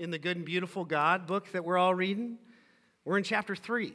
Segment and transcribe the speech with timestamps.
[0.00, 2.38] in the Good and Beautiful God book that we're all reading,
[3.04, 3.92] we're in chapter 3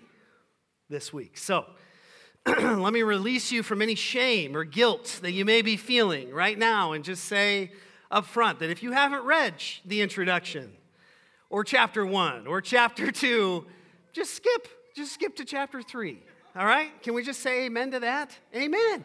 [0.87, 1.35] this week.
[1.35, 1.65] So
[2.45, 6.59] let me release you from any shame or guilt that you may be feeling right
[6.59, 7.71] now and just say
[8.11, 10.71] up front that if you haven't read the introduction
[11.49, 13.65] or chapter 1 or chapter 2,
[14.13, 16.19] just skip, just skip to chapter 3.
[16.55, 16.91] All right?
[17.01, 18.37] Can we just say amen to that?
[18.55, 19.03] Amen.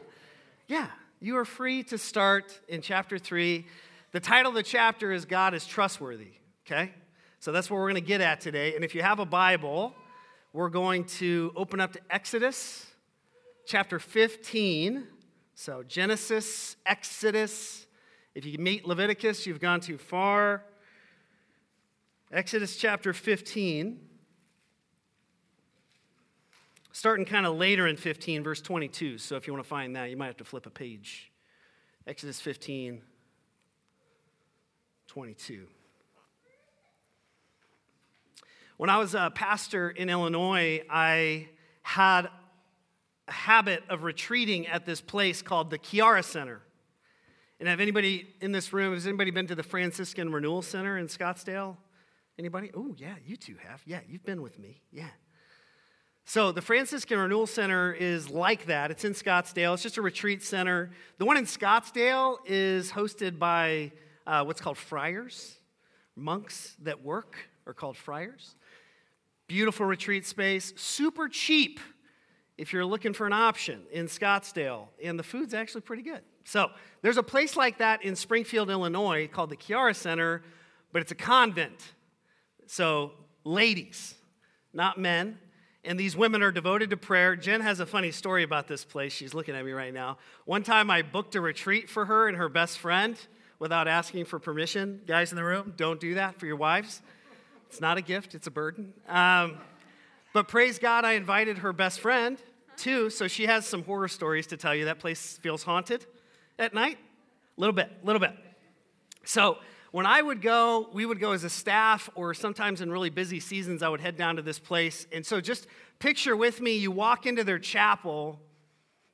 [0.69, 3.67] Yeah, you are free to start in chapter 3.
[4.13, 6.33] The title of the chapter is God is Trustworthy,
[6.67, 6.93] okay?
[7.39, 8.75] So that's what we're going to get at today.
[8.75, 9.95] And if you have a Bible,
[10.53, 12.87] we're going to open up to Exodus
[13.67, 15.07] chapter 15.
[15.55, 17.87] So Genesis, Exodus.
[18.35, 20.65] If you meet Leviticus, you've gone too far.
[22.33, 24.09] Exodus chapter 15
[26.93, 29.19] starting kind of later in 15, verse 22.
[29.19, 31.33] So if you want to find that, you might have to flip a page.
[32.07, 33.01] Exodus 15,
[35.07, 35.67] 22.
[38.81, 41.51] When I was a pastor in Illinois, I
[41.83, 42.31] had
[43.29, 46.63] a habit of retreating at this place called the Chiara Center.
[47.59, 51.09] And have anybody in this room, has anybody been to the Franciscan Renewal Center in
[51.09, 51.77] Scottsdale?
[52.39, 52.71] Anybody?
[52.75, 53.83] Oh, yeah, you two have.
[53.85, 54.81] Yeah, you've been with me.
[54.91, 55.11] Yeah.
[56.25, 58.91] So, the Franciscan Renewal Center is like that.
[58.91, 59.75] It's in Scottsdale.
[59.75, 60.91] It's just a retreat center.
[61.19, 63.93] The one in Scottsdale is hosted by
[64.27, 65.59] uh, what's called friars.
[66.17, 67.37] Monks that work
[67.67, 68.57] are called friars.
[69.51, 71.81] Beautiful retreat space, super cheap
[72.57, 74.87] if you're looking for an option in Scottsdale.
[75.03, 76.21] And the food's actually pretty good.
[76.45, 76.71] So,
[77.03, 80.45] there's a place like that in Springfield, Illinois called the Chiara Center,
[80.93, 81.95] but it's a convent.
[82.69, 83.11] So,
[83.43, 84.15] ladies,
[84.73, 85.37] not men
[85.83, 87.35] and these women are devoted to prayer.
[87.35, 89.13] Jen has a funny story about this place.
[89.13, 90.19] She's looking at me right now.
[90.45, 93.19] One time I booked a retreat for her and her best friend
[93.59, 95.01] without asking for permission.
[95.09, 97.03] Guys in the room, don't do that for your wives.
[97.71, 98.93] It's not a gift, it's a burden.
[99.09, 99.57] Um,
[100.33, 102.37] but praise God, I invited her best friend
[102.77, 104.87] too, so she has some horror stories to tell you.
[104.87, 106.05] That place feels haunted
[106.59, 106.99] at night.
[107.57, 108.33] A little bit, a little bit.
[109.25, 109.59] So
[109.93, 113.39] when I would go, we would go as a staff, or sometimes in really busy
[113.39, 115.07] seasons, I would head down to this place.
[115.13, 115.69] And so just
[116.01, 118.41] picture with me, you walk into their chapel,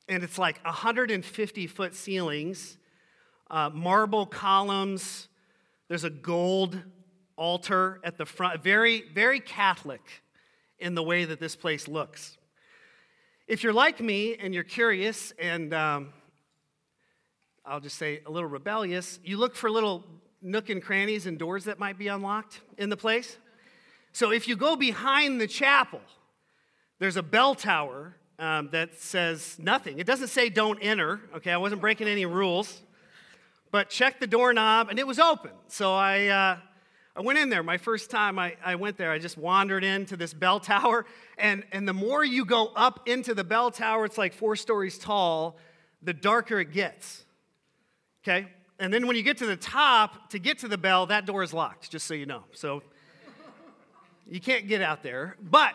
[0.09, 2.79] and it's like 150 foot ceilings,
[3.51, 5.29] uh, marble columns.
[5.89, 6.81] There's a gold
[7.37, 10.03] altar at the front, very, very Catholic
[10.79, 12.37] in the way that this place looks.
[13.47, 16.13] If you're like me and you're curious and um,
[17.65, 20.05] I'll just say a little rebellious, you look for little
[20.43, 23.37] nook and crannies and doors that might be unlocked in the place.
[24.13, 26.01] So if you go behind the chapel,
[26.99, 29.99] there's a bell tower um, that says nothing.
[29.99, 31.53] It doesn't say don't enter, okay?
[31.53, 32.83] I wasn't breaking any rules.
[33.71, 35.51] But check the doorknob, and it was open.
[35.69, 36.59] So I, uh,
[37.17, 37.63] I went in there.
[37.63, 41.07] My first time I, I went there, I just wandered into this bell tower.
[41.39, 44.99] And, and the more you go up into the bell tower, it's like four stories
[44.99, 45.57] tall,
[46.03, 47.25] the darker it gets.
[48.23, 48.49] Okay?
[48.79, 51.43] And then when you get to the top, to get to the bell, that door
[51.43, 52.45] is locked, just so you know.
[52.53, 52.83] So
[54.29, 55.37] you can't get out there.
[55.41, 55.73] But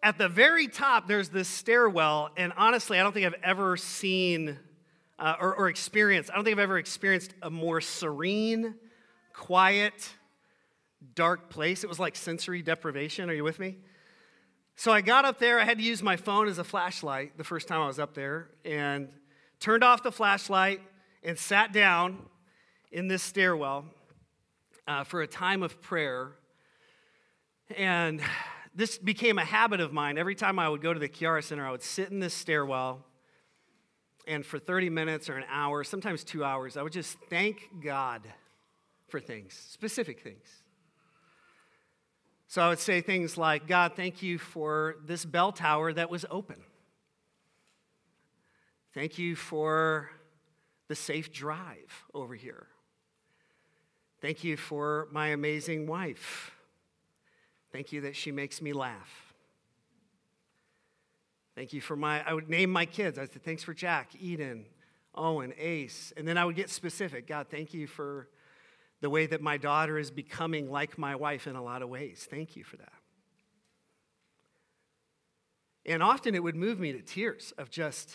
[0.00, 2.30] at the very top, there's this stairwell.
[2.36, 4.56] And honestly, I don't think I've ever seen
[5.18, 8.76] uh, or, or experienced, I don't think I've ever experienced a more serene,
[9.32, 10.14] quiet,
[11.14, 11.84] dark place.
[11.84, 13.30] It was like sensory deprivation.
[13.30, 13.76] Are you with me?
[14.76, 15.58] So I got up there.
[15.58, 18.14] I had to use my phone as a flashlight the first time I was up
[18.14, 19.08] there and
[19.58, 20.80] turned off the flashlight
[21.22, 22.18] and sat down
[22.92, 23.84] in this stairwell
[24.86, 26.32] uh, for a time of prayer.
[27.76, 28.20] And
[28.74, 30.16] this became a habit of mine.
[30.16, 33.04] Every time I would go to the Chiara Center, I would sit in this stairwell,
[34.26, 38.22] and for 30 minutes or an hour, sometimes two hours, I would just thank God
[39.08, 40.62] for things, specific things.
[42.50, 46.24] So I would say things like, God, thank you for this bell tower that was
[46.30, 46.56] open.
[48.94, 50.10] Thank you for
[50.88, 52.66] the safe drive over here.
[54.22, 56.52] Thank you for my amazing wife.
[57.70, 59.34] Thank you that she makes me laugh.
[61.54, 63.18] Thank you for my, I would name my kids.
[63.18, 64.64] I said, thanks for Jack, Eden,
[65.14, 66.14] Owen, Ace.
[66.16, 67.26] And then I would get specific.
[67.26, 68.28] God, thank you for
[69.00, 72.26] the way that my daughter is becoming like my wife in a lot of ways.
[72.28, 72.92] Thank you for that.
[75.86, 78.14] And often it would move me to tears of just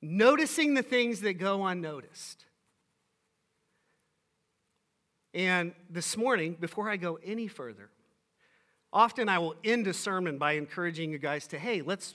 [0.00, 2.44] noticing the things that go unnoticed.
[5.34, 7.90] And this morning, before I go any further,
[8.92, 12.14] often I will end a sermon by encouraging you guys to, hey, let's,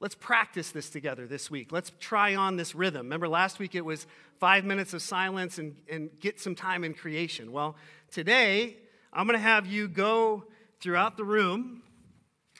[0.00, 1.72] let's practice this together this week.
[1.72, 3.06] Let's try on this rhythm.
[3.06, 4.06] Remember, last week it was
[4.38, 7.52] five minutes of silence and, and get some time in creation.
[7.52, 7.76] Well,
[8.10, 8.76] today,
[9.12, 10.44] I'm going to have you go
[10.80, 11.82] throughout the room,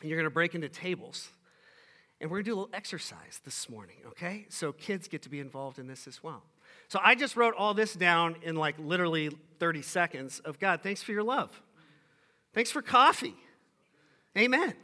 [0.00, 1.28] and you're going to break into tables.
[2.20, 4.46] And we're going to do a little exercise this morning, okay?
[4.48, 6.42] So kids get to be involved in this as well.
[6.88, 9.30] So I just wrote all this down in like literally
[9.60, 11.50] 30 seconds of God, thanks for your love.
[12.54, 13.36] Thanks for coffee.
[14.36, 14.74] Amen.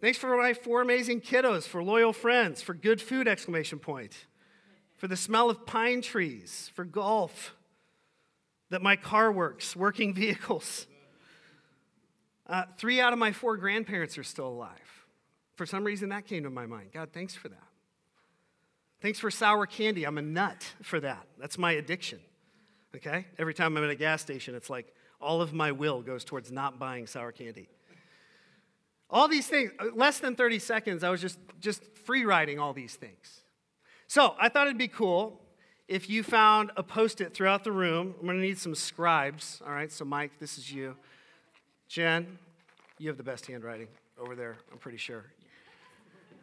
[0.00, 4.26] Thanks for my four amazing kiddos, for loyal friends, for good food, exclamation point,
[4.96, 7.56] for the smell of pine trees, for golf,
[8.70, 10.86] that my car works, working vehicles.
[12.46, 15.04] Uh, three out of my four grandparents are still alive.
[15.56, 16.90] For some reason, that came to my mind.
[16.92, 17.62] God, thanks for that.
[19.00, 20.04] Thanks for sour candy.
[20.04, 21.26] I'm a nut for that.
[21.38, 22.20] That's my addiction.
[22.94, 23.26] Okay?
[23.38, 26.52] Every time I'm at a gas station, it's like all of my will goes towards
[26.52, 27.68] not buying sour candy.
[29.10, 32.72] All these things, uh, less than 30 seconds, I was just, just free writing all
[32.72, 33.40] these things.
[34.06, 35.40] So I thought it'd be cool
[35.86, 38.14] if you found a post it throughout the room.
[38.20, 39.62] I'm gonna need some scribes.
[39.66, 40.94] All right, so Mike, this is you.
[41.88, 42.38] Jen,
[42.98, 43.88] you have the best handwriting
[44.20, 45.24] over there, I'm pretty sure.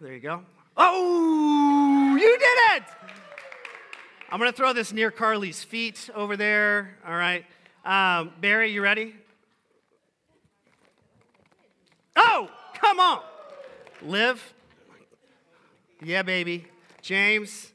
[0.01, 0.41] There you go.
[0.77, 2.83] Oh, you did it!
[4.31, 6.97] I'm gonna throw this near Carly's feet over there.
[7.07, 7.45] All right.
[7.85, 9.15] Um, Barry, you ready?
[12.15, 12.49] Oh,
[12.95, 14.09] come on.
[14.09, 14.53] Liv.
[16.01, 16.65] Yeah, baby.
[17.01, 17.73] James.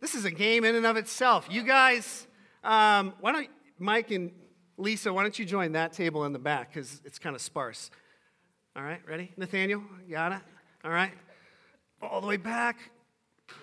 [0.00, 1.46] This is a game in and of itself.
[1.50, 2.26] You guys,
[2.64, 3.48] um, why don't
[3.78, 4.32] Mike and
[4.78, 7.90] Lisa, why don't you join that table in the back because it's kind of sparse.
[8.74, 9.30] All right, ready?
[9.36, 9.82] Nathaniel,
[10.32, 10.40] it?
[10.84, 11.12] All right.
[12.00, 12.78] All the way back.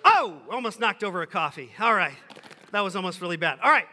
[0.06, 1.71] Oh, almost knocked over a coffee.
[1.79, 2.15] All right.
[2.71, 3.59] That was almost really bad.
[3.63, 3.88] All right.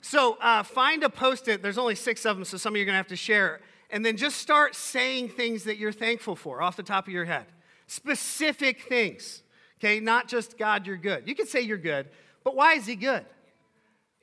[0.00, 1.62] So uh, find a post it.
[1.62, 3.60] There's only six of them, so some of you are going to have to share
[3.92, 7.26] and then just start saying things that you're thankful for off the top of your
[7.26, 7.44] head.
[7.86, 9.42] Specific things,
[9.78, 10.00] okay?
[10.00, 11.28] Not just God, you're good.
[11.28, 12.08] You can say you're good,
[12.42, 13.26] but why is He good?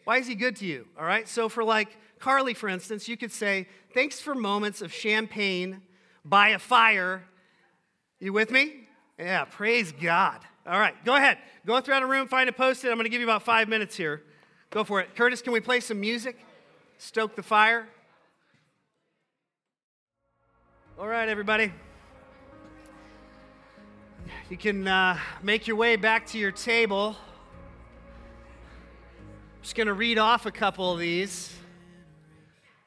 [0.05, 0.87] Why is He good to you?
[0.99, 1.29] All right?
[1.29, 5.81] So, for like Carly, for instance, you could say, Thanks for moments of champagne
[6.25, 7.23] by a fire.
[8.19, 8.87] You with me?
[9.17, 10.41] Yeah, praise God.
[10.65, 11.37] All right, go ahead.
[11.65, 12.89] Go throughout a room, find a post it.
[12.89, 14.23] I'm going to give you about five minutes here.
[14.69, 15.15] Go for it.
[15.15, 16.37] Curtis, can we play some music?
[16.97, 17.87] Stoke the fire.
[20.99, 21.71] All right, everybody.
[24.49, 27.15] You can uh, make your way back to your table.
[29.15, 31.53] I'm just going to read off a couple of these.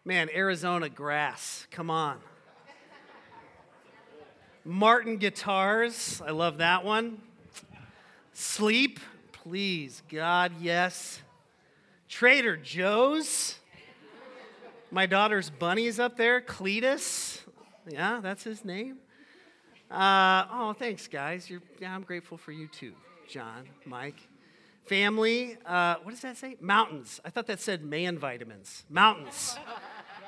[0.04, 2.18] Man, Arizona grass, come on.
[4.62, 7.18] Martin guitars, I love that one.
[8.34, 9.00] Sleep,
[9.32, 11.22] please, God, yes.
[12.10, 13.56] Trader Joe's.
[14.90, 16.42] My daughter's bunny is up there.
[16.42, 17.41] Cletus.
[17.88, 18.98] Yeah, that's his name.
[19.90, 21.50] Uh, oh, thanks, guys.
[21.50, 22.92] You're, yeah, I'm grateful for you too,
[23.28, 24.28] John, Mike.
[24.84, 26.56] Family, uh, what does that say?
[26.60, 27.20] Mountains.
[27.24, 28.84] I thought that said man vitamins.
[28.88, 29.56] Mountains.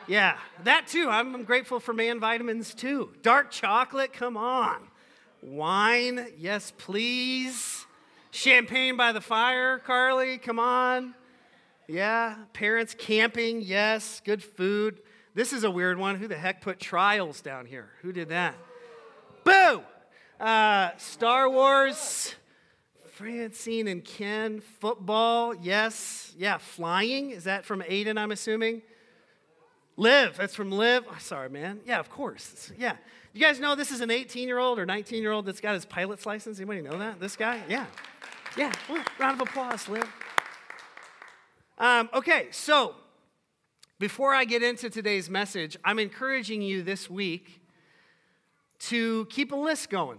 [0.07, 1.09] Yeah, that too.
[1.09, 3.11] I'm, I'm grateful for man vitamins too.
[3.23, 4.89] Dark chocolate, come on.
[5.43, 7.87] Wine, yes, please.
[8.31, 11.15] Champagne by the fire, Carly, come on.
[11.89, 14.21] Yeah, parents camping, yes.
[14.25, 15.01] Good food.
[15.35, 16.17] This is a weird one.
[16.17, 17.91] Who the heck put trials down here?
[18.03, 18.55] Who did that?
[19.43, 19.83] Boo!
[20.39, 22.37] Uh, Star Wars,
[23.15, 26.33] Francine and Ken, football, yes.
[26.39, 27.31] Yeah, flying.
[27.31, 28.83] Is that from Aiden, I'm assuming?
[29.97, 30.37] Liv.
[30.37, 31.05] That's from Liv.
[31.09, 31.81] Oh, sorry, man.
[31.85, 32.73] Yeah, of course.
[32.79, 32.97] Yeah.
[33.33, 35.75] You guys know this is an 18 year old or 19 year old that's got
[35.75, 36.59] his pilot's license?
[36.59, 37.19] Anybody know that?
[37.19, 37.61] This guy?
[37.69, 37.87] Yeah.
[38.57, 38.73] Yeah.
[38.89, 40.09] Well, round of applause, Liv.
[41.79, 42.95] Um, okay, so
[43.99, 47.61] before I get into today's message, I'm encouraging you this week
[48.81, 50.19] to keep a list going.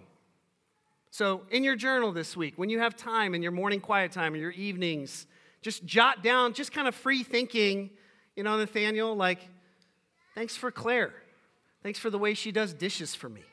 [1.11, 4.33] So, in your journal this week, when you have time in your morning quiet time
[4.33, 5.27] or your evenings,
[5.61, 7.89] just jot down, just kind of free thinking,
[8.35, 9.39] you know, Nathaniel, like,
[10.35, 11.13] thanks for Claire.
[11.83, 13.43] Thanks for the way she does dishes for me.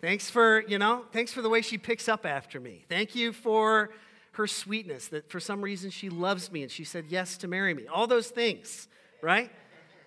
[0.00, 2.84] Thanks for, you know, thanks for the way she picks up after me.
[2.88, 3.90] Thank you for
[4.32, 7.74] her sweetness, that for some reason she loves me and she said yes to marry
[7.74, 7.86] me.
[7.86, 8.88] All those things
[9.22, 9.50] right?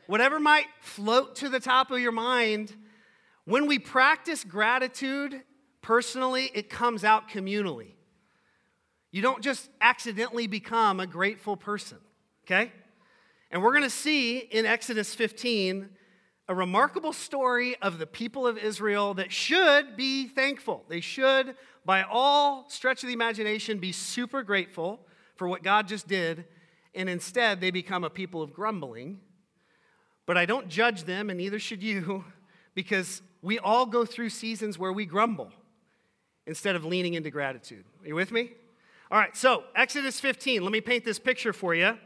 [0.08, 2.76] Whatever might float to the top of your mind,
[3.46, 5.42] when we practice gratitude
[5.82, 7.92] personally, it comes out communally.
[9.12, 11.98] You don't just accidentally become a grateful person,
[12.46, 12.72] okay?
[13.52, 15.90] And we're to see in Exodus 15
[16.48, 20.84] a remarkable story of the people of Israel that should be thankful.
[20.88, 25.00] They should, by all stretch of the imagination, be super grateful
[25.36, 26.46] for what God just did
[26.94, 29.20] and instead they become a people of grumbling.
[30.26, 32.24] But I don't judge them, and neither should you,
[32.76, 35.52] because we all go through seasons where we grumble.
[36.46, 37.86] instead of leaning into gratitude.
[38.02, 38.52] Are you with me?
[39.12, 41.98] All right, so Exodus 15, let me paint this picture for you.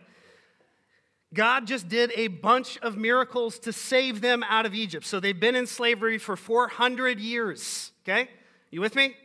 [1.34, 5.06] God just did a bunch of miracles to save them out of Egypt.
[5.06, 7.92] So they've been in slavery for 400 years.
[8.04, 8.30] Okay?
[8.70, 9.16] You with me?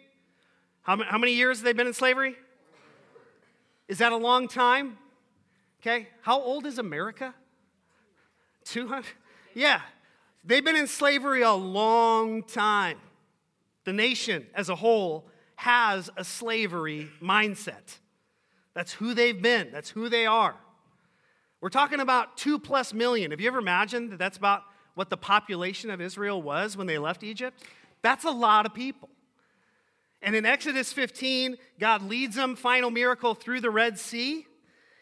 [0.83, 2.37] How, many years have they been in slavery?
[3.88, 4.97] Is that a long time?
[5.81, 6.09] Okay.
[6.23, 7.35] How old is America?
[8.65, 9.07] 200?
[9.55, 9.81] Yeah.
[10.45, 12.99] They've been in slavery a long time.
[13.85, 17.99] The nation as a whole has a slavery mindset.
[18.75, 20.55] That's who they've been, that's who they are.
[21.61, 23.33] We're talking about two plus million.
[23.33, 24.63] Have you ever imagined that that's about
[24.95, 27.63] what the population of Israel was when they left Egypt?
[28.03, 29.09] That's a lot of people.
[30.23, 34.47] And in Exodus 15, God leads them, final miracle, through the Red Sea.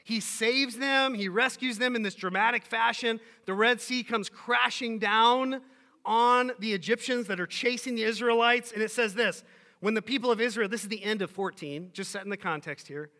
[0.06, 3.18] He saves them, he rescues them in this dramatic fashion.
[3.44, 5.62] The Red Sea comes crashing down
[6.04, 8.70] on the Egyptians that are chasing the Israelites.
[8.70, 9.42] And it says this
[9.80, 12.86] when the people of Israel, this is the end of 14, just setting the context
[12.86, 13.10] here.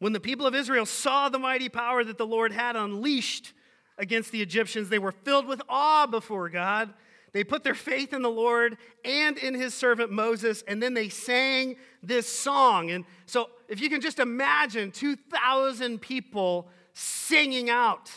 [0.00, 3.52] When the people of Israel saw the mighty power that the Lord had unleashed
[3.96, 6.92] against the Egyptians, they were filled with awe before God.
[7.38, 11.08] They put their faith in the Lord and in his servant Moses, and then they
[11.08, 12.90] sang this song.
[12.90, 18.10] And so, if you can just imagine 2,000 people singing out,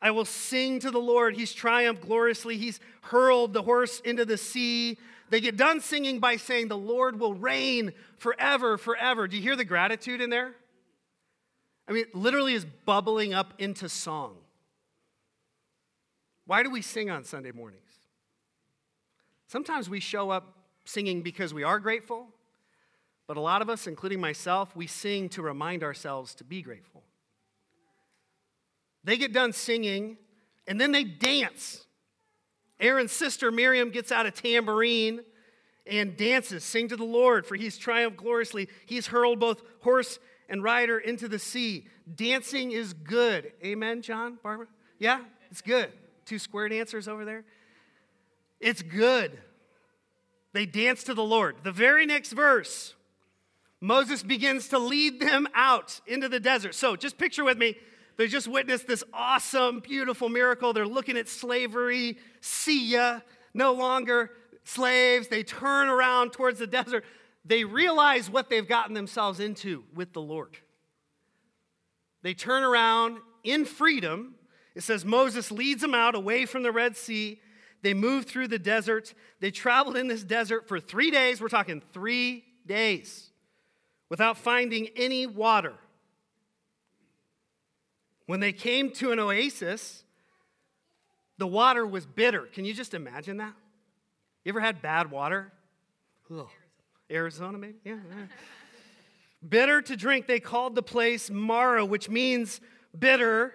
[0.00, 1.36] I will sing to the Lord.
[1.36, 2.56] He's triumphed gloriously.
[2.56, 4.96] He's hurled the horse into the sea.
[5.28, 9.28] They get done singing by saying, The Lord will reign forever, forever.
[9.28, 10.54] Do you hear the gratitude in there?
[11.86, 14.38] I mean, it literally is bubbling up into song.
[16.46, 17.89] Why do we sing on Sunday mornings?
[19.50, 20.54] Sometimes we show up
[20.84, 22.28] singing because we are grateful,
[23.26, 27.02] but a lot of us, including myself, we sing to remind ourselves to be grateful.
[29.02, 30.18] They get done singing,
[30.68, 31.84] and then they dance.
[32.78, 35.22] Aaron's sister Miriam gets out a tambourine
[35.84, 38.68] and dances, sing to the Lord, for he's triumphed gloriously.
[38.86, 41.88] He's hurled both horse and rider into the sea.
[42.14, 43.50] Dancing is good.
[43.64, 44.68] Amen, John, Barbara?
[45.00, 45.90] Yeah, it's good.
[46.24, 47.44] Two square dancers over there.
[48.60, 49.38] It's good.
[50.52, 51.56] They dance to the Lord.
[51.62, 52.94] The very next verse,
[53.80, 56.74] Moses begins to lead them out into the desert.
[56.74, 57.76] So just picture with me
[58.20, 60.74] they just witnessed this awesome, beautiful miracle.
[60.74, 62.18] They're looking at slavery.
[62.42, 63.20] See ya.
[63.54, 65.28] No longer slaves.
[65.28, 67.06] They turn around towards the desert.
[67.46, 70.58] They realize what they've gotten themselves into with the Lord.
[72.20, 74.34] They turn around in freedom.
[74.74, 77.40] It says Moses leads them out away from the Red Sea.
[77.82, 79.14] They moved through the desert.
[79.40, 81.40] They traveled in this desert for three days.
[81.40, 83.30] We're talking three days
[84.08, 85.74] without finding any water.
[88.26, 90.04] When they came to an oasis,
[91.38, 92.42] the water was bitter.
[92.42, 93.54] Can you just imagine that?
[94.44, 95.52] You ever had bad water?
[96.30, 96.48] Ugh.
[97.10, 97.78] Arizona, maybe?
[97.84, 98.26] Yeah, yeah.
[99.48, 100.26] bitter to drink.
[100.26, 102.60] They called the place Marah, which means
[102.96, 103.54] bitter.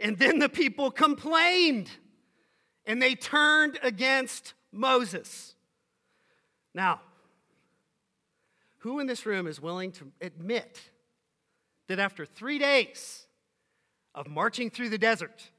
[0.00, 1.90] And then the people complained
[2.86, 5.54] and they turned against Moses.
[6.74, 7.00] Now,
[8.78, 10.80] who in this room is willing to admit
[11.88, 13.24] that after three days,
[14.14, 15.50] of marching through the desert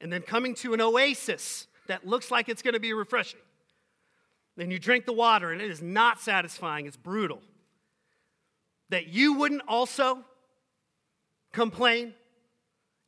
[0.00, 3.40] and then coming to an oasis that looks like it's going to be refreshing.
[4.56, 7.40] Then you drink the water and it is not satisfying, it's brutal.
[8.90, 10.18] That you wouldn't also
[11.52, 12.12] complain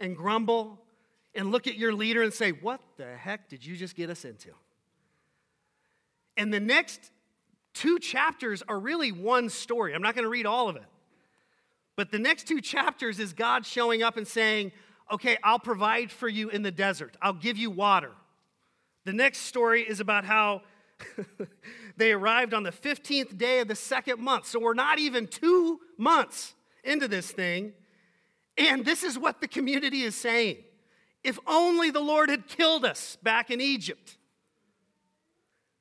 [0.01, 0.81] and grumble
[1.35, 4.25] and look at your leader and say, What the heck did you just get us
[4.25, 4.51] into?
[6.37, 7.11] And the next
[7.75, 9.95] two chapters are really one story.
[9.95, 10.85] I'm not going to read all of it.
[11.97, 14.73] But the next two chapters is God showing up and saying,
[15.13, 18.11] Okay, I'll provide for you in the desert, I'll give you water.
[19.05, 20.63] The next story is about how
[21.97, 24.47] they arrived on the 15th day of the second month.
[24.47, 27.75] So we're not even two months into this thing.
[28.57, 30.59] And this is what the community is saying.
[31.25, 34.19] If only the Lord had killed us back in Egypt.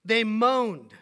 [0.05, 0.93] They moaned.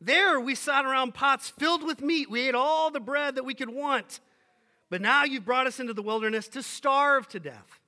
[0.00, 2.30] There we sat around pots filled with meat.
[2.30, 4.20] We ate all the bread that we could want.
[4.88, 7.80] But now you've brought us into the wilderness to starve to death.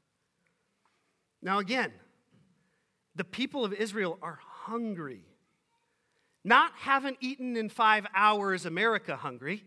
[1.40, 1.92] Now, again,
[3.16, 5.25] the people of Israel are hungry.
[6.44, 9.64] Not haven't eaten in five hours, America hungry.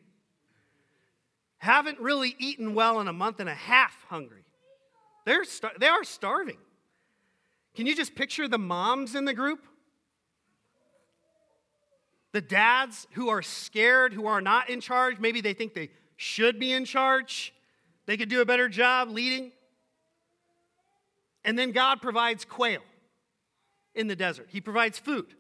[1.58, 4.45] Haven't really eaten well in a month and a half hungry.
[5.26, 6.58] They're star- they are starving.
[7.76, 9.66] Can you just picture the moms in the group?
[12.32, 15.20] The dads who are scared, who are not in charge.
[15.20, 17.54] Maybe they think they should be in charge,
[18.06, 19.52] they could do a better job leading.
[21.44, 22.82] And then God provides quail
[23.94, 25.36] in the desert, He provides food.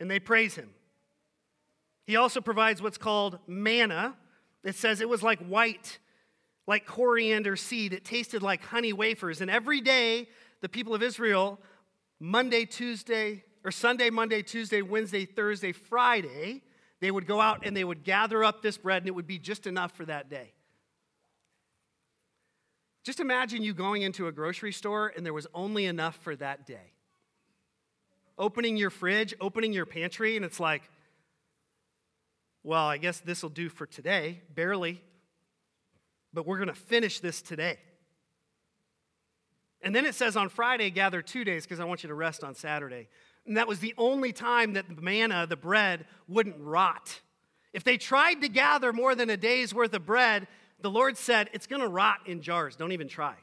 [0.00, 0.70] And they praise Him.
[2.06, 4.16] He also provides what's called manna.
[4.64, 5.98] It says it was like white,
[6.68, 7.94] like coriander seed.
[7.94, 9.40] It tasted like honey wafers.
[9.40, 10.28] And every day,
[10.60, 11.58] the people of Israel,
[12.20, 16.62] Monday, Tuesday, or Sunday, Monday, Tuesday, Wednesday, Thursday, Friday,
[17.00, 19.38] they would go out and they would gather up this bread, and it would be
[19.38, 20.52] just enough for that day.
[23.02, 26.66] Just imagine you going into a grocery store and there was only enough for that
[26.66, 26.92] day.
[28.36, 30.82] Opening your fridge, opening your pantry, and it's like,
[32.62, 35.00] well, I guess this will do for today, barely,
[36.38, 37.78] but we're going to finish this today.
[39.82, 42.44] And then it says on Friday, gather two days because I want you to rest
[42.44, 43.08] on Saturday.
[43.44, 47.22] And that was the only time that the manna, the bread, wouldn't rot.
[47.72, 50.46] If they tried to gather more than a day's worth of bread,
[50.80, 52.76] the Lord said, It's going to rot in jars.
[52.76, 53.34] Don't even try.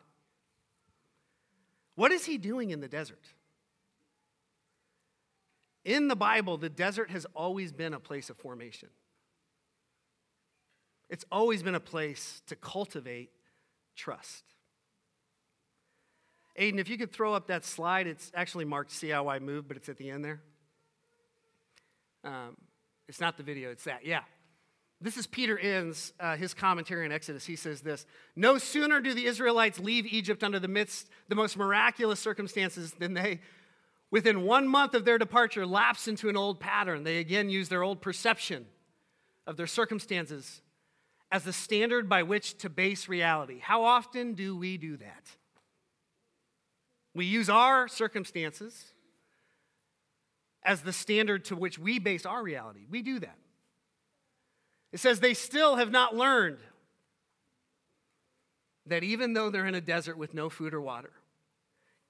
[1.96, 3.28] What is he doing in the desert?
[5.84, 8.88] In the Bible, the desert has always been a place of formation.
[11.10, 13.30] It's always been a place to cultivate
[13.96, 14.44] trust.
[16.60, 19.78] Aiden, if you could throw up that slide, it's actually marked See I Move, but
[19.78, 20.42] it's at the end there.
[22.24, 22.58] Um,
[23.08, 24.06] it's not the video, it's that.
[24.06, 24.22] Yeah.
[25.02, 27.46] This is Peter Enns, uh, his commentary on Exodus.
[27.46, 31.58] He says this No sooner do the Israelites leave Egypt under the midst the most
[31.58, 33.42] miraculous circumstances than they,
[34.10, 37.04] within one month of their departure, lapse into an old pattern.
[37.04, 38.66] They again use their old perception
[39.46, 40.62] of their circumstances
[41.36, 43.60] as the standard by which to base reality.
[43.60, 45.26] How often do we do that?
[47.14, 48.94] We use our circumstances
[50.64, 52.86] as the standard to which we base our reality.
[52.90, 53.36] We do that.
[54.94, 56.60] It says they still have not learned
[58.86, 61.12] that even though they're in a desert with no food or water,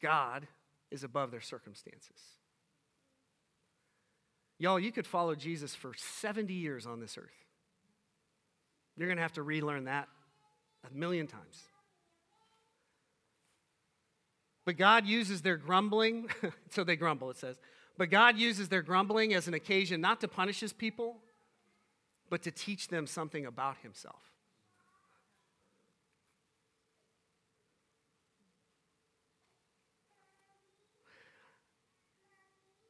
[0.03, 0.45] God
[0.91, 2.21] is above their circumstances.
[4.59, 7.44] Y'all, you could follow Jesus for 70 years on this earth.
[8.97, 10.07] You're going to have to relearn that
[10.89, 11.63] a million times.
[14.65, 16.29] But God uses their grumbling,
[16.69, 17.57] so they grumble, it says.
[17.97, 21.17] But God uses their grumbling as an occasion not to punish his people,
[22.29, 24.19] but to teach them something about himself.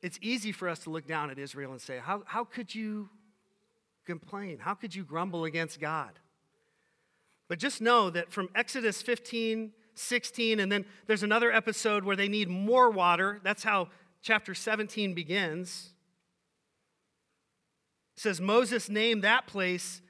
[0.01, 3.09] It's easy for us to look down at Israel and say, How, how could you
[4.05, 4.59] complain?
[4.59, 6.19] How could you grumble against God?
[7.47, 12.27] But just know that from Exodus 15, 16, and then there's another episode where they
[12.27, 13.39] need more water.
[13.43, 13.89] That's how
[14.21, 15.93] chapter 17 begins.
[18.17, 20.01] It says Moses named that place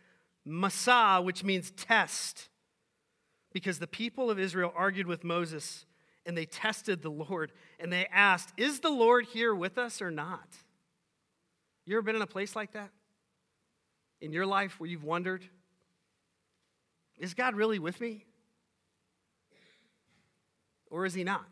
[0.45, 2.49] Massah, which means test,
[3.51, 5.85] because the people of Israel argued with Moses
[6.25, 10.11] and they tested the Lord and they asked, Is the Lord here with us or
[10.11, 10.47] not?
[11.85, 12.89] You ever been in a place like that?
[14.25, 15.45] In your life where you've wondered,
[17.19, 18.25] Is God really with me?
[20.89, 21.45] Or is he not?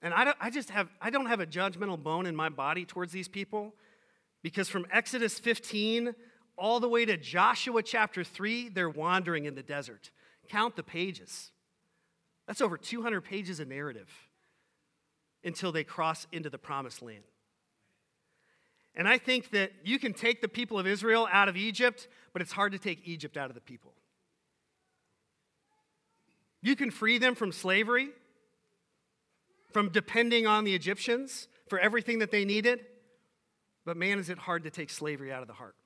[0.00, 3.10] And I, I just have, I don't have a judgmental bone in my body towards
[3.10, 3.74] these people
[4.44, 6.14] because from Exodus 15
[6.56, 10.12] all the way to Joshua chapter 3, they're wandering in the desert.
[10.48, 11.50] Count the pages.
[12.46, 14.08] That's over 200 pages of narrative
[15.42, 17.24] until they cross into the promised land.
[18.96, 22.40] And I think that you can take the people of Israel out of Egypt, but
[22.40, 23.92] it's hard to take Egypt out of the people.
[26.62, 28.08] You can free them from slavery,
[29.72, 32.80] from depending on the Egyptians for everything that they needed,
[33.84, 35.76] but man, is it hard to take slavery out of the heart.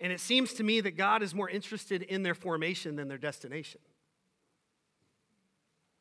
[0.00, 3.18] And it seems to me that God is more interested in their formation than their
[3.18, 3.80] destination.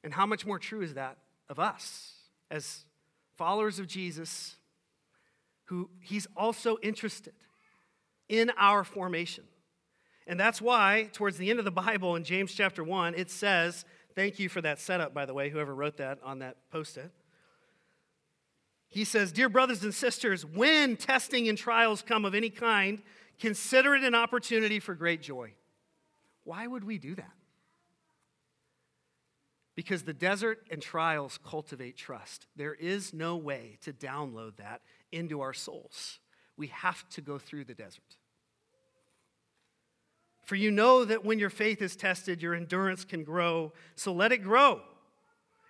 [0.03, 1.17] And how much more true is that
[1.49, 2.13] of us
[2.49, 2.85] as
[3.35, 4.55] followers of Jesus,
[5.73, 7.33] who He's also interested
[8.29, 9.43] in our formation.
[10.27, 13.83] And that's why, towards the end of the Bible in James chapter 1, it says,
[14.15, 17.11] Thank you for that setup, by the way, whoever wrote that on that post it.
[18.87, 23.01] He says, Dear brothers and sisters, when testing and trials come of any kind,
[23.39, 25.53] consider it an opportunity for great joy.
[26.43, 27.31] Why would we do that?
[29.75, 32.45] Because the desert and trials cultivate trust.
[32.55, 34.81] There is no way to download that
[35.11, 36.19] into our souls.
[36.57, 38.17] We have to go through the desert.
[40.43, 43.71] For you know that when your faith is tested, your endurance can grow.
[43.95, 44.81] So let it grow,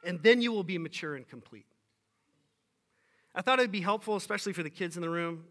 [0.04, 1.68] and then you will be mature and complete.
[3.36, 5.46] I thought it'd be helpful, especially for the kids in the room,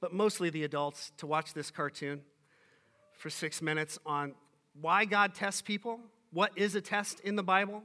[0.00, 2.22] but mostly the adults, to watch this cartoon
[3.16, 4.34] for six minutes on
[4.80, 6.00] why God tests people,
[6.32, 7.82] what is a test in the Bible,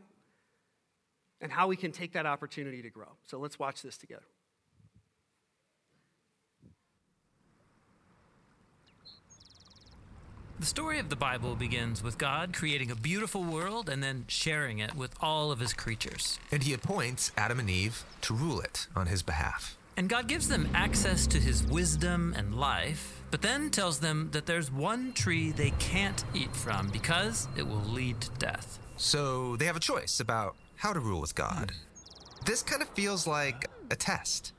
[1.44, 3.10] and how we can take that opportunity to grow.
[3.28, 4.24] So let's watch this together.
[10.60, 14.80] The story of the Bible begins with God creating a beautiful world and then sharing
[14.80, 16.40] it with all of his creatures.
[16.54, 19.76] And he appoints Adam and Eve to rule it on his behalf.
[19.98, 24.46] And God gives them access to his wisdom and life, but then tells them that
[24.46, 28.80] there's one tree they can't eat from because it will lead to death.
[28.96, 31.72] So they have a choice about how to rule with God.
[32.46, 34.52] This kind of feels like a test.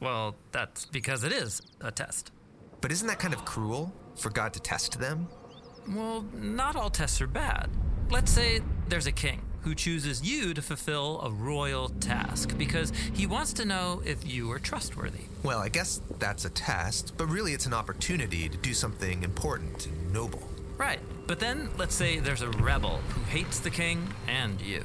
[0.00, 2.32] Well, that's because it is a test.
[2.80, 5.28] But isn't that kind of cruel for God to test them?
[5.86, 7.68] Well, not all tests are bad.
[8.08, 13.26] Let's say there's a king who chooses you to fulfill a royal task because he
[13.26, 15.24] wants to know if you are trustworthy.
[15.42, 19.88] Well, I guess that's a test, but really it's an opportunity to do something important
[19.88, 20.48] and noble.
[20.78, 21.00] Right.
[21.26, 24.82] But then let's say there's a rebel who hates the king and you.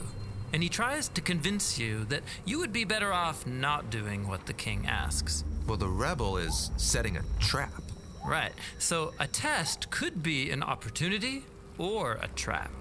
[0.53, 4.45] And he tries to convince you that you would be better off not doing what
[4.45, 5.43] the king asks.
[5.67, 7.81] Well, the rebel is setting a trap.
[8.25, 8.51] Right.
[8.77, 11.43] So a test could be an opportunity
[11.77, 12.71] or a trap.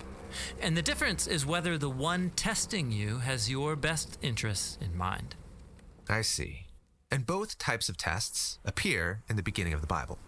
[0.61, 5.35] And the difference is whether the one testing you has your best interests in mind.
[6.09, 6.67] I see.
[7.11, 10.19] And both types of tests appear in the beginning of the Bible.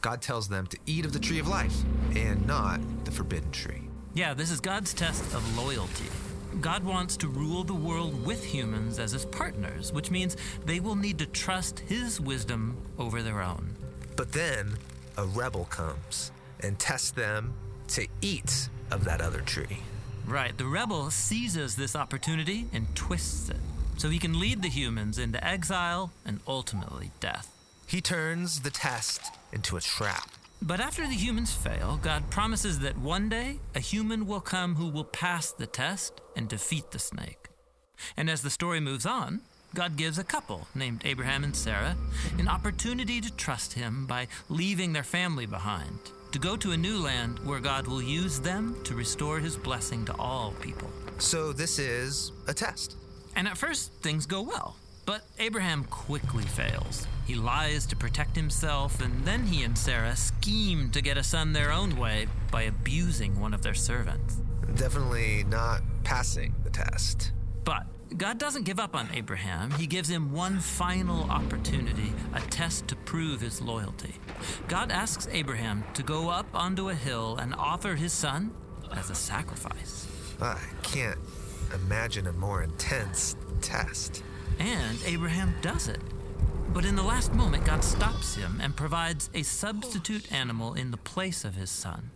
[0.00, 1.76] God tells them to eat of the tree of life
[2.14, 3.82] and not the forbidden tree.
[4.14, 6.06] Yeah, this is God's test of loyalty.
[6.60, 10.96] God wants to rule the world with humans as his partners, which means they will
[10.96, 13.74] need to trust his wisdom over their own.
[14.16, 14.74] But then
[15.16, 17.54] a rebel comes and tests them
[17.88, 19.78] to eat of that other tree.
[20.26, 23.56] Right, the rebel seizes this opportunity and twists it
[23.96, 27.54] so he can lead the humans into exile and ultimately death.
[27.86, 29.20] He turns the test
[29.52, 30.30] into a trap.
[30.62, 34.88] But after the humans fail, God promises that one day a human will come who
[34.88, 37.48] will pass the test and defeat the snake.
[38.16, 39.40] And as the story moves on,
[39.74, 41.96] God gives a couple named Abraham and Sarah
[42.38, 45.98] an opportunity to trust him by leaving their family behind
[46.32, 50.04] to go to a new land where God will use them to restore his blessing
[50.04, 50.90] to all people.
[51.18, 52.96] So this is a test.
[53.34, 54.76] And at first, things go well.
[55.06, 57.06] But Abraham quickly fails.
[57.26, 61.52] He lies to protect himself, and then he and Sarah scheme to get a son
[61.52, 64.36] their own way by abusing one of their servants.
[64.74, 67.32] Definitely not passing the test.
[67.64, 67.86] But
[68.16, 69.70] God doesn't give up on Abraham.
[69.72, 74.14] He gives him one final opportunity, a test to prove his loyalty.
[74.68, 78.52] God asks Abraham to go up onto a hill and offer his son
[78.92, 80.08] as a sacrifice.
[80.40, 81.18] I can't
[81.74, 84.24] imagine a more intense test.
[84.60, 86.00] And Abraham does it.
[86.72, 90.98] But in the last moment, God stops him and provides a substitute animal in the
[90.98, 92.10] place of his son.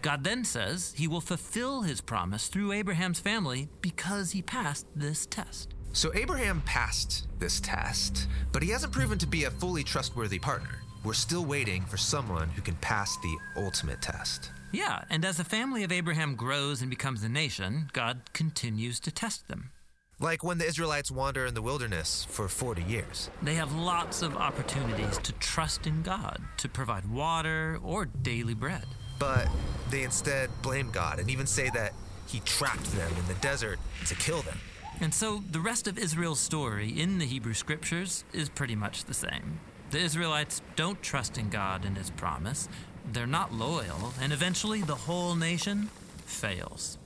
[0.00, 5.26] God then says he will fulfill his promise through Abraham's family because he passed this
[5.26, 5.74] test.
[5.92, 10.80] So Abraham passed this test, but he hasn't proven to be a fully trustworthy partner.
[11.04, 14.50] We're still waiting for someone who can pass the ultimate test.
[14.72, 19.10] Yeah, and as the family of Abraham grows and becomes a nation, God continues to
[19.10, 19.70] test them.
[20.20, 23.30] Like when the Israelites wander in the wilderness for 40 years.
[23.42, 28.84] They have lots of opportunities to trust in God, to provide water or daily bread.
[29.18, 29.48] But
[29.90, 31.92] they instead blame God and even say that
[32.26, 34.58] he trapped them in the desert to kill them.
[35.00, 39.14] And so the rest of Israel's story in the Hebrew scriptures is pretty much the
[39.14, 39.58] same.
[39.90, 42.68] The Israelites don't trust in God and his promise,
[43.12, 45.90] they're not loyal, and eventually the whole nation
[46.24, 46.98] fails.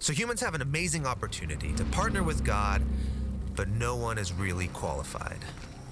[0.00, 2.82] So humans have an amazing opportunity to partner with God,
[3.54, 5.38] but no one is really qualified.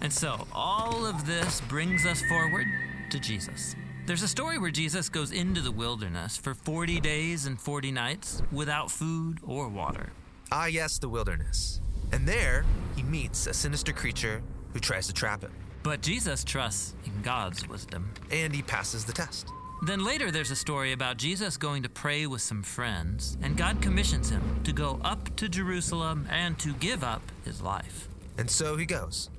[0.01, 2.67] And so all of this brings us forward
[3.11, 3.77] to Jesus.
[4.07, 8.43] There's a story where Jesus goes into the wilderness for 40 days and 40 nights
[8.51, 10.09] without food or water.
[10.51, 11.83] Ah, yes, the wilderness.
[12.11, 12.65] And there,
[12.97, 14.41] he meets a sinister creature
[14.73, 15.53] who tries to trap him.
[15.83, 18.11] But Jesus trusts in God's wisdom.
[18.31, 19.49] And he passes the test.
[19.81, 23.81] Then later, there's a story about Jesus going to pray with some friends, and God
[23.81, 28.09] commissions him to go up to Jerusalem and to give up his life.
[28.37, 29.31] And so he goes.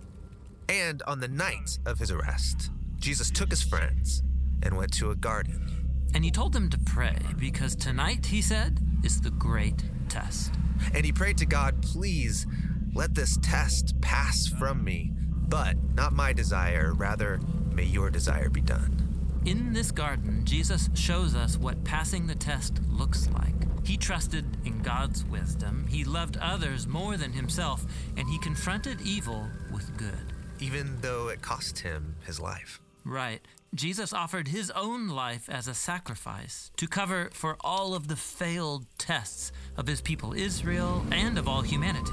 [0.70, 4.24] And on the night of his arrest, Jesus took his friends
[4.64, 5.70] and went to a garden.
[6.14, 10.54] And he told them to pray because tonight, he said, is the great test.
[10.94, 12.48] And he prayed to God, please
[12.94, 15.12] let this test pass from me,
[15.48, 17.40] but not my desire, rather,
[17.74, 19.09] may your desire be done.
[19.46, 23.56] In this garden, Jesus shows us what passing the test looks like.
[23.86, 27.86] He trusted in God's wisdom, he loved others more than himself,
[28.18, 30.34] and he confronted evil with good.
[30.60, 32.82] Even though it cost him his life.
[33.06, 33.42] Right.
[33.74, 38.86] Jesus offered his own life as a sacrifice to cover for all of the failed
[38.98, 42.12] tests of his people Israel and of all humanity.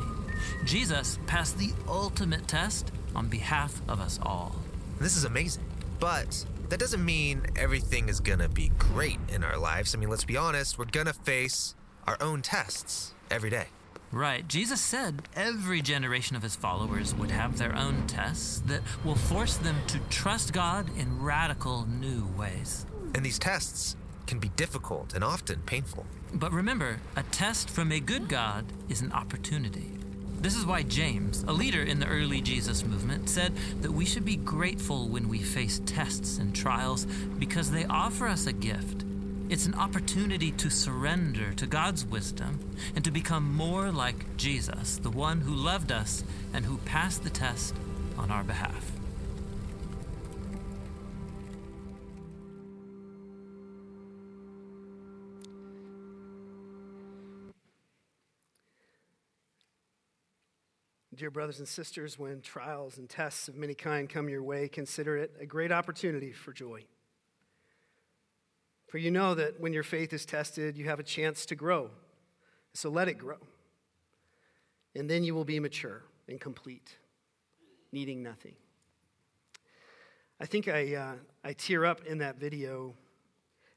[0.65, 4.55] Jesus passed the ultimate test on behalf of us all.
[5.01, 5.65] This is amazing.
[5.99, 9.95] But that doesn't mean everything is gonna be great in our lives.
[9.95, 11.75] I mean, let's be honest, we're gonna face
[12.07, 13.67] our own tests every day.
[14.13, 14.47] Right.
[14.47, 19.57] Jesus said every generation of his followers would have their own tests that will force
[19.57, 22.87] them to trust God in radical new ways.
[23.15, 26.07] And these tests can be difficult and often painful.
[26.33, 29.91] But remember, a test from a good God is an opportunity.
[30.47, 34.25] This is why James, a leader in the early Jesus movement, said that we should
[34.25, 37.05] be grateful when we face tests and trials
[37.41, 39.05] because they offer us a gift.
[39.49, 42.61] It's an opportunity to surrender to God's wisdom
[42.95, 46.23] and to become more like Jesus, the one who loved us
[46.55, 47.75] and who passed the test
[48.17, 48.96] on our behalf.
[61.17, 65.17] Dear brothers and sisters, when trials and tests of many kind come your way, consider
[65.17, 66.85] it a great opportunity for joy.
[68.89, 71.91] For you know that when your faith is tested, you have a chance to grow.
[72.75, 73.39] So let it grow.
[74.95, 76.99] And then you will be mature and complete,
[77.93, 78.57] needing nothing.
[80.39, 82.93] I think I, uh, I tear up in that video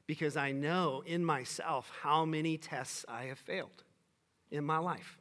[0.06, 3.82] because I know in myself how many tests I have failed
[4.50, 5.19] in my life.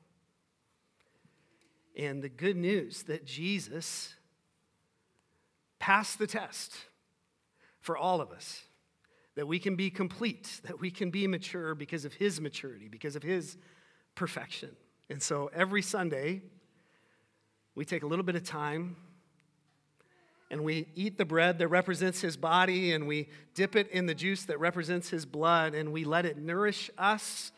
[2.00, 4.16] And the good news that Jesus
[5.80, 6.74] passed the test
[7.82, 8.64] for all of us,
[9.36, 13.18] that we can be complete, that we can be mature because of his maturity, because
[13.18, 13.58] of his
[14.16, 14.70] perfection.
[15.10, 16.42] And so every Sunday,
[17.76, 18.96] we take a little bit of time
[20.50, 24.16] and we eat the bread that represents his body and we dip it in the
[24.16, 27.52] juice that represents his blood and we let it nourish us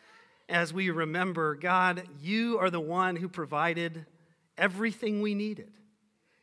[0.48, 4.04] as we remember God, you are the one who provided
[4.56, 5.72] everything we needed.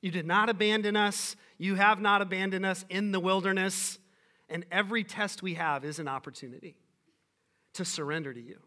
[0.01, 1.35] You did not abandon us.
[1.57, 3.99] You have not abandoned us in the wilderness.
[4.47, 6.75] And every test we have is an opportunity
[7.73, 8.59] to surrender to you.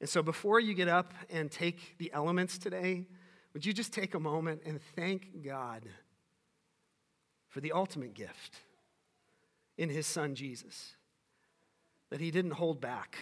[0.00, 3.06] And so before you get up and take the elements today,
[3.52, 5.84] would you just take a moment and thank God
[7.48, 8.60] for the ultimate gift
[9.76, 10.94] in his son Jesus?
[12.10, 13.16] That he didn't hold back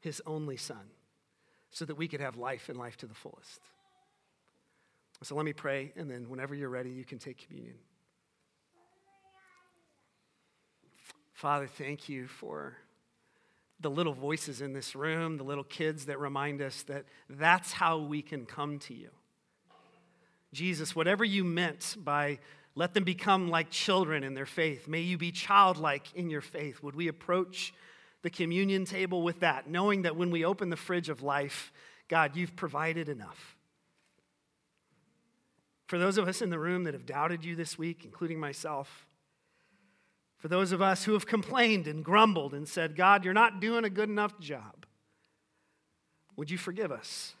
[0.00, 0.90] his only son
[1.70, 3.60] so that we could have life and life to the fullest.
[5.22, 7.74] So let me pray, and then whenever you're ready, you can take communion.
[11.34, 12.76] Father, thank you for
[13.80, 17.98] the little voices in this room, the little kids that remind us that that's how
[17.98, 19.10] we can come to you.
[20.52, 22.38] Jesus, whatever you meant by
[22.74, 26.82] let them become like children in their faith, may you be childlike in your faith.
[26.82, 27.74] Would we approach
[28.22, 31.72] the communion table with that, knowing that when we open the fridge of life,
[32.08, 33.56] God, you've provided enough.
[35.90, 39.08] For those of us in the room that have doubted you this week, including myself,
[40.38, 43.84] for those of us who have complained and grumbled and said, God, you're not doing
[43.84, 44.86] a good enough job,
[46.36, 47.34] would you forgive us?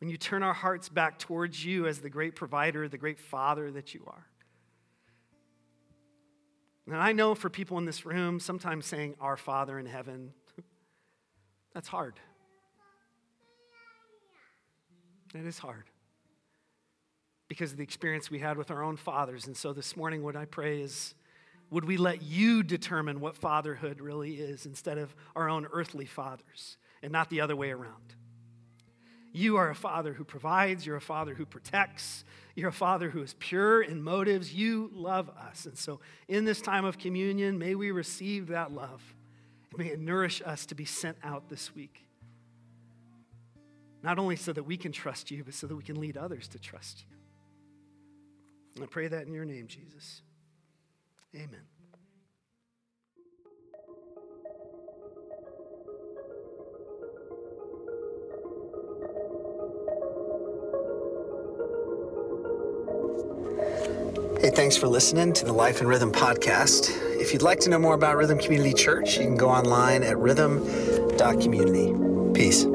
[0.00, 3.70] When you turn our hearts back towards you as the great provider, the great father
[3.72, 4.26] that you are.
[6.86, 10.32] And I know for people in this room, sometimes saying, Our Father in heaven,
[11.74, 12.18] that's hard.
[15.34, 15.84] It is hard
[17.54, 19.46] because of the experience we had with our own fathers.
[19.46, 21.14] And so this morning, what I pray is
[21.70, 26.78] would we let you determine what fatherhood really is instead of our own earthly fathers
[27.00, 28.16] and not the other way around?
[29.32, 32.24] You are a father who provides, you're a father who protects,
[32.56, 34.52] you're a father who is pure in motives.
[34.52, 35.64] You love us.
[35.64, 39.14] And so, in this time of communion, may we receive that love.
[39.70, 42.00] And may it nourish us to be sent out this week.
[44.02, 46.48] Not only so that we can trust you, but so that we can lead others
[46.48, 47.14] to trust you.
[48.82, 50.22] I pray that in your name, Jesus.
[51.34, 51.60] Amen.
[64.40, 66.90] Hey, thanks for listening to the Life and Rhythm podcast.
[67.18, 70.18] If you'd like to know more about Rhythm Community Church, you can go online at
[70.18, 71.94] rhythm.community.
[72.34, 72.66] Peace.